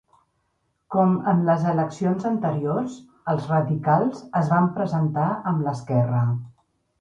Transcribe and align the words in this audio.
Com 0.93 1.11
en 1.31 1.43
les 1.49 1.67
eleccions 1.71 2.25
anteriors, 2.29 2.95
els 3.35 3.45
radicals 3.53 4.25
es 4.41 4.51
van 4.55 4.67
presentar 4.79 5.27
amb 5.53 5.63
l'esquerra. 5.69 6.25